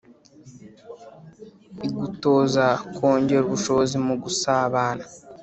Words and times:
igutoza 1.87 2.65
kongera 2.95 3.43
ubushobozi 3.45 3.95
mu 4.07 4.15
gusabana 4.23 5.05